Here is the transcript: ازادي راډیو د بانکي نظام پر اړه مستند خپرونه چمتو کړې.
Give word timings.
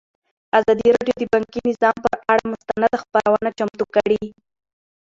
ازادي 0.59 0.87
راډیو 0.95 1.15
د 1.19 1.23
بانکي 1.33 1.59
نظام 1.69 1.95
پر 2.05 2.17
اړه 2.31 2.43
مستند 2.51 2.93
خپرونه 3.01 3.49
چمتو 3.57 3.85
کړې. 3.95 4.23